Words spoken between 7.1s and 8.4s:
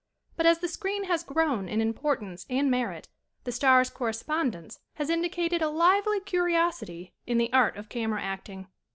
in the art of camera